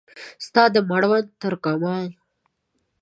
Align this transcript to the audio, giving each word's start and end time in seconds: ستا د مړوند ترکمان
ستا 0.45 0.63
د 0.73 0.75
مړوند 0.89 1.27
ترکمان 1.41 2.07